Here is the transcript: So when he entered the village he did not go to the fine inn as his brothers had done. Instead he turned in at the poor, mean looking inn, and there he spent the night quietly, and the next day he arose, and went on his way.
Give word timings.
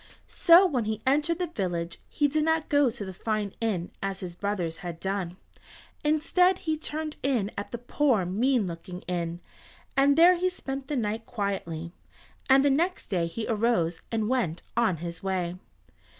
So 0.27 0.65
when 0.65 0.85
he 0.85 1.03
entered 1.05 1.37
the 1.37 1.45
village 1.45 1.99
he 2.09 2.27
did 2.27 2.43
not 2.43 2.69
go 2.69 2.89
to 2.89 3.05
the 3.05 3.13
fine 3.13 3.53
inn 3.61 3.91
as 4.01 4.21
his 4.21 4.33
brothers 4.33 4.77
had 4.77 4.99
done. 4.99 5.37
Instead 6.03 6.57
he 6.65 6.75
turned 6.75 7.17
in 7.21 7.51
at 7.55 7.69
the 7.69 7.77
poor, 7.77 8.25
mean 8.25 8.65
looking 8.65 9.01
inn, 9.01 9.41
and 9.95 10.17
there 10.17 10.37
he 10.37 10.49
spent 10.49 10.87
the 10.87 10.95
night 10.97 11.27
quietly, 11.27 11.93
and 12.49 12.65
the 12.65 12.71
next 12.71 13.11
day 13.11 13.27
he 13.27 13.45
arose, 13.47 14.01
and 14.11 14.27
went 14.27 14.63
on 14.75 14.97
his 14.97 15.21
way. 15.21 15.53